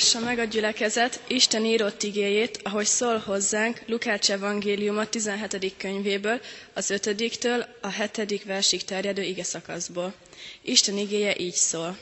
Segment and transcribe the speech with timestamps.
[0.00, 5.74] Hallgassa meg a gyülekezet Isten írott igéjét, ahogy szól hozzánk Lukács evangéliuma 17.
[5.76, 6.40] könyvéből,
[6.72, 8.44] az 5-től a 7.
[8.44, 10.14] versig terjedő ige szakaszból.
[10.62, 11.98] Isten igéje így szól.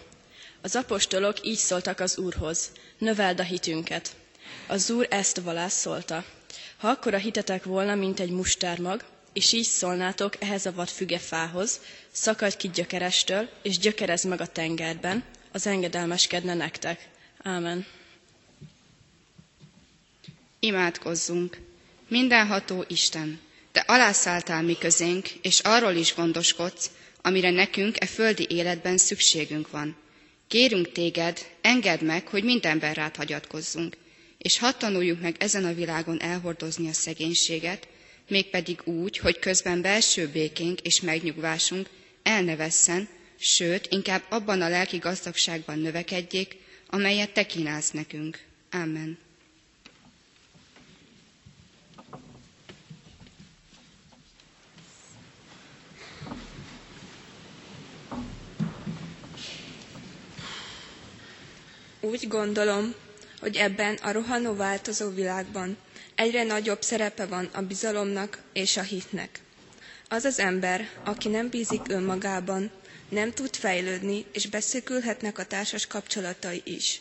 [0.63, 4.11] Az apostolok így szóltak az Úrhoz, növeld a hitünket.
[4.67, 6.25] Az Úr ezt valászolta.
[6.77, 11.81] Ha akkor a hitetek volna, mint egy mustármag, és így szólnátok ehhez a vad fügefához,
[12.13, 17.09] szakadj ki gyökerestől, és gyökerez meg a tengerben, az engedelmeskedne nektek.
[17.43, 17.87] Ámen.
[20.61, 21.59] Imádkozzunk!
[22.09, 23.41] Mindenható Isten,
[23.73, 26.91] Te alászálltál mi közénk, és arról is gondoskodsz,
[27.23, 29.97] amire nekünk e földi életben szükségünk van.
[30.49, 33.97] Kérünk Téged, engedd meg, hogy minden ember rád hagyatkozzunk,
[34.39, 37.89] és hadd tanuljuk meg ezen a világon elhordozni a szegénységet,
[38.29, 41.89] mégpedig úgy, hogy közben belső békénk és megnyugvásunk
[42.23, 46.57] el ne vesszen, sőt, inkább abban a lelki gazdagságban növekedjék,
[46.91, 48.39] amelyet Te kínálsz nekünk.
[48.71, 49.19] Amen.
[62.01, 62.95] Úgy gondolom,
[63.41, 65.77] hogy ebben a rohanó változó világban
[66.15, 69.41] egyre nagyobb szerepe van a bizalomnak és a hitnek.
[70.09, 72.71] Az az ember, aki nem bízik önmagában,
[73.09, 77.01] nem tud fejlődni, és beszűkülhetnek a társas kapcsolatai is.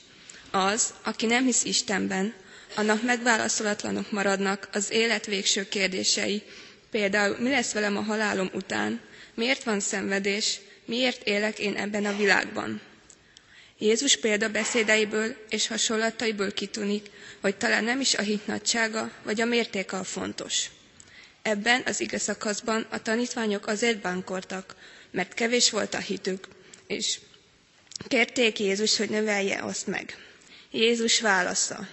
[0.52, 2.34] Az, aki nem hisz Istenben,
[2.76, 6.44] annak megválaszolatlanok maradnak az élet végső kérdései,
[6.92, 9.02] például mi lesz velem a halálom után,
[9.34, 12.82] miért van szenvedés, miért élek én ebben a világban.
[13.78, 17.10] Jézus példabeszédeiből és hasonlataiból kitűnik,
[17.42, 20.66] hogy talán nem is a hit nagysága vagy a mértéke a fontos.
[21.42, 24.76] Ebben az ige szakaszban a tanítványok azért bánkortak,
[25.12, 26.48] mert kevés volt a hitük,
[26.88, 27.20] és
[28.08, 30.18] kérték Jézus, hogy növelje azt meg.
[30.72, 31.88] Jézus válasza.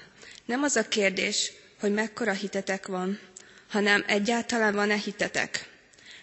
[0.45, 3.19] Nem az a kérdés, hogy mekkora hitetek van,
[3.69, 5.69] hanem egyáltalán van-e hitetek.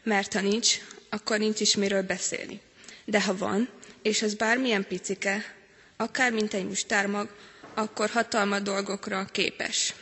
[0.03, 0.77] Mert ha nincs,
[1.09, 2.61] akkor nincs is miről beszélni.
[3.05, 3.69] De ha van,
[4.01, 5.55] és az bármilyen picike,
[5.97, 7.29] akár mint egy mustármag,
[7.73, 9.93] akkor hatalma dolgokra képes.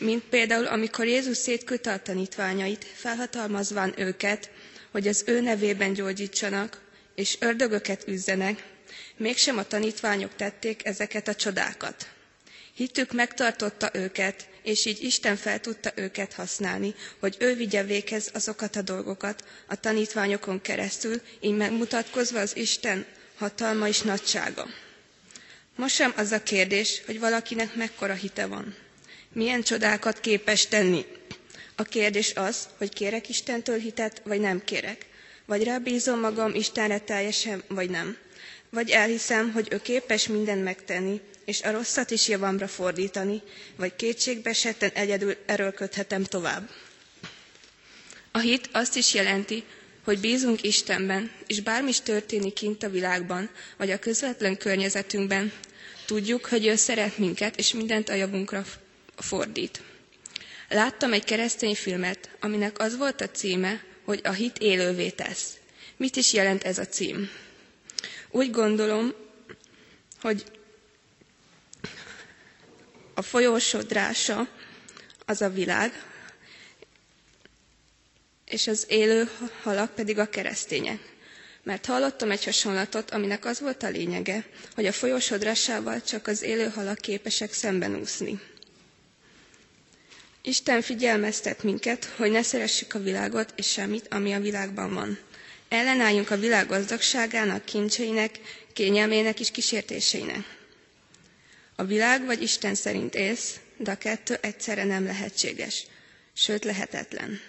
[0.00, 4.50] Mint például, amikor Jézus szétküldte a tanítványait, felhatalmazván őket,
[4.90, 6.80] hogy az ő nevében gyógyítsanak,
[7.14, 8.64] és ördögöket üzzenek,
[9.16, 12.08] mégsem a tanítványok tették ezeket a csodákat.
[12.74, 18.76] Hitük megtartotta őket, és így Isten fel tudta őket használni, hogy ő vigye véghez azokat
[18.76, 23.06] a dolgokat a tanítványokon keresztül, így megmutatkozva az Isten
[23.38, 24.66] hatalma és nagysága.
[25.76, 28.74] Most sem az a kérdés, hogy valakinek mekkora hite van.
[29.32, 31.04] Milyen csodákat képes tenni.
[31.76, 35.06] A kérdés az, hogy kérek Istentől hitet, vagy nem kérek.
[35.46, 38.16] Vagy rábízom magam Istenre teljesen, vagy nem.
[38.70, 43.42] Vagy elhiszem, hogy ő képes mindent megtenni, és a rosszat is javamra fordítani,
[43.76, 46.70] vagy kétségbe esetten egyedül erőlködhetem tovább.
[48.30, 49.64] A hit azt is jelenti,
[50.04, 55.52] hogy bízunk Istenben, és bármi is történik kint a világban, vagy a közvetlen környezetünkben,
[56.06, 58.64] tudjuk, hogy ő szeret minket, és mindent a javunkra
[59.22, 59.82] fordít.
[60.68, 65.56] Láttam egy keresztény filmet, aminek az volt a címe, hogy a hit élővé tesz.
[65.96, 67.30] Mit is jelent ez a cím?
[68.30, 69.12] Úgy gondolom,
[70.20, 70.44] hogy
[73.14, 74.48] a folyósodrása
[75.26, 76.04] az a világ,
[78.46, 79.28] és az élő
[79.62, 80.98] halak pedig a keresztények.
[81.62, 84.44] Mert hallottam egy hasonlatot, aminek az volt a lényege,
[84.74, 88.40] hogy a folyósodrásával csak az élő halak képesek szembenúszni.
[90.42, 95.18] Isten figyelmeztet minket, hogy ne szeressük a világot és semmit, ami a világban van.
[95.68, 98.40] Ellenálljunk a világ gazdagságának, kincseinek,
[98.72, 100.58] kényelmének és kísértéseinek.
[101.76, 105.86] A világ vagy Isten szerint élsz, de a kettő egyszerre nem lehetséges,
[106.32, 107.40] sőt lehetetlen.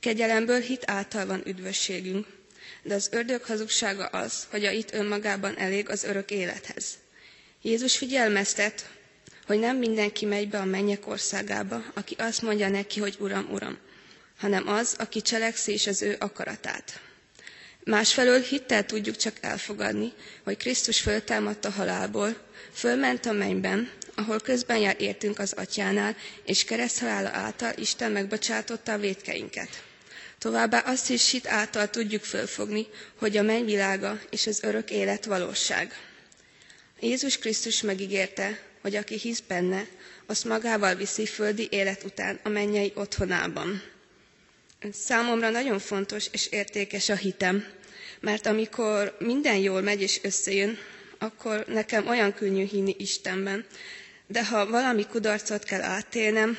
[0.00, 2.26] Kegyelemből hit által van üdvösségünk,
[2.82, 6.86] de az ördög hazugsága az, hogy a itt önmagában elég az örök élethez.
[7.62, 8.90] Jézus figyelmeztet,
[9.46, 13.78] hogy nem mindenki megy be a mennyek országába, aki azt mondja neki, hogy Uram, Uram,
[14.38, 17.00] hanem az, aki cselekszi is az ő akaratát.
[17.84, 20.12] Másfelől hittel tudjuk csak elfogadni,
[20.44, 22.36] hogy Krisztus föltámadt a halálból,
[22.72, 28.98] fölment a mennyben, ahol közben jár értünk az atyánál, és kereszthalála által Isten megbocsátotta a
[28.98, 29.82] védkeinket.
[30.38, 32.86] Továbbá azt is hit által tudjuk fölfogni,
[33.18, 35.92] hogy a mennyvilága és az örök élet valóság.
[37.00, 39.86] Jézus Krisztus megígérte, hogy aki hisz benne,
[40.26, 43.82] azt magával viszi földi élet után a mennyei otthonában.
[44.92, 47.64] Számomra nagyon fontos és értékes a hitem,
[48.20, 50.78] mert amikor minden jól megy és összejön,
[51.18, 53.64] akkor nekem olyan könnyű hinni Istenben.
[54.26, 56.58] De ha valami kudarcot kell átélnem,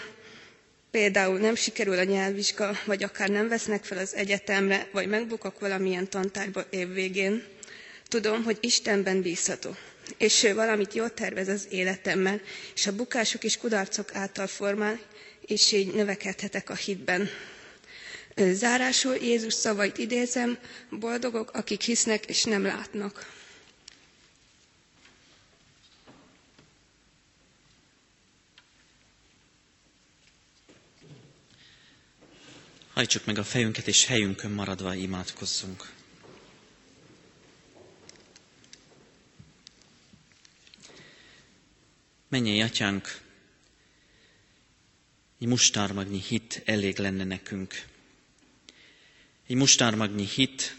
[0.92, 6.10] például nem sikerül a nyelvvizsga, vagy akár nem vesznek fel az egyetemre, vagy megbukok valamilyen
[6.10, 7.44] tantárba évvégén,
[8.08, 9.78] tudom, hogy Istenben bízhatok,
[10.18, 12.42] és valamit jól tervez az életemmel,
[12.76, 15.00] és a bukások és kudarcok által formál,
[15.42, 17.30] és így növekedhetek a hitben.
[18.36, 20.58] Zárásul Jézus szavait idézem,
[20.90, 23.36] boldogok, akik hisznek és nem látnak.
[32.94, 35.97] Hajtsuk meg a fejünket, és helyünkön maradva imádkozzunk.
[42.30, 43.22] Menjél, atyánk,
[45.40, 47.86] egy mustármagnyi hit elég lenne nekünk.
[49.48, 50.76] Egy mustármagnyi hit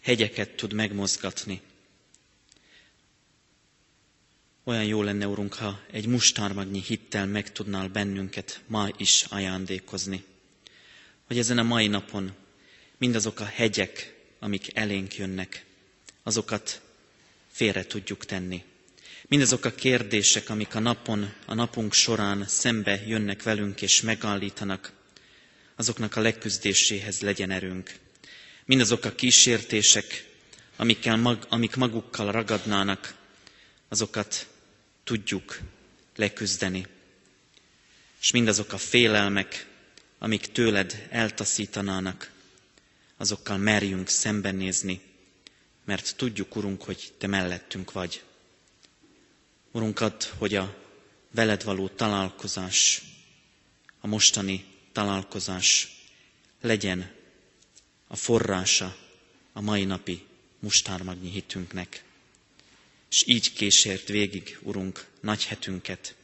[0.00, 1.60] hegyeket tud megmozgatni.
[4.64, 10.24] Olyan jó lenne, Urunk, ha egy mustármagnyi hittel meg tudnál bennünket ma is ajándékozni.
[11.26, 12.32] Hogy ezen a mai napon
[12.98, 15.64] mindazok a hegyek, amik elénk jönnek,
[16.22, 16.80] azokat
[17.50, 18.64] félre tudjuk tenni.
[19.28, 24.92] Mindazok a kérdések, amik a napon, a napunk során szembe jönnek velünk és megállítanak,
[25.76, 27.94] azoknak a leküzdéséhez legyen erőnk.
[28.64, 30.28] Mindazok a kísértések,
[30.76, 33.14] amikkel mag, amik magukkal ragadnának,
[33.88, 34.46] azokat
[35.04, 35.58] tudjuk
[36.16, 36.86] leküzdeni.
[38.20, 39.66] És mindazok a félelmek,
[40.18, 42.30] amik tőled eltaszítanának,
[43.16, 45.00] azokkal merjünk szembenézni,
[45.84, 48.22] mert tudjuk, Urunk, hogy Te mellettünk vagy.
[49.74, 50.76] Urunk, add, hogy a
[51.30, 53.02] veled való találkozás,
[54.00, 55.96] a mostani találkozás
[56.60, 57.10] legyen
[58.06, 58.96] a forrása
[59.52, 60.24] a mai napi
[60.58, 62.04] mustármagnyi hitünknek.
[63.10, 66.14] És így kísért végig, Urunk, nagy hetünket,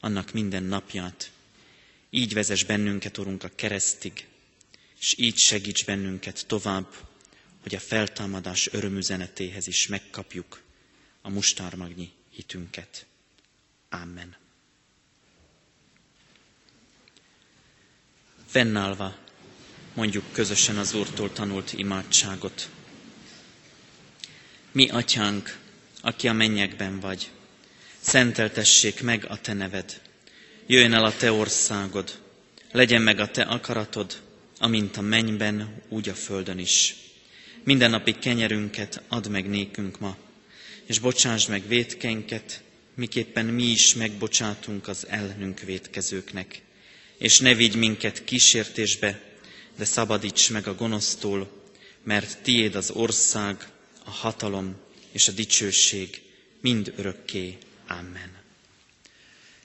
[0.00, 1.30] annak minden napját.
[2.10, 4.26] Így vezes bennünket, Urunk, a keresztig,
[5.00, 6.94] és így segíts bennünket tovább,
[7.62, 10.62] hogy a feltámadás örömüzenetéhez is megkapjuk
[11.22, 13.06] a mustármagnyi hitünket.
[13.88, 14.36] Amen.
[18.46, 19.16] Fennállva
[19.94, 22.68] mondjuk közösen az Úrtól tanult imádságot.
[24.72, 25.58] Mi, Atyánk,
[26.00, 27.30] aki a mennyekben vagy,
[28.00, 30.00] szenteltessék meg a Te neved,
[30.66, 32.18] jöjjön el a Te országod,
[32.72, 34.22] legyen meg a Te akaratod,
[34.58, 36.96] amint a mennyben, úgy a földön is.
[37.64, 40.16] Minden napi kenyerünket add meg nékünk ma,
[40.90, 42.62] és bocsáss meg védkeinket,
[42.94, 46.62] miképpen mi is megbocsátunk az ellenünk védkezőknek.
[47.18, 49.20] És ne vigy minket kísértésbe,
[49.76, 51.62] de szabadíts meg a gonosztól,
[52.04, 53.68] mert tiéd az ország,
[54.04, 54.76] a hatalom
[55.12, 56.22] és a dicsőség
[56.60, 57.58] mind örökké.
[57.88, 58.36] Amen.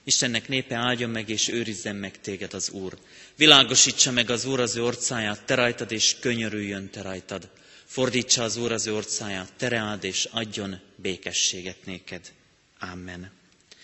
[0.03, 2.97] Istennek népe áldjon meg és őrizzen meg téged az Úr.
[3.35, 7.49] Világosítsa meg az Úr az ő orcáját, te rajtad, és könyörüljön te rajtad.
[7.85, 12.33] Fordítsa az Úr az ő orcáját, tereád és adjon békességet néked.
[12.79, 13.31] Amen.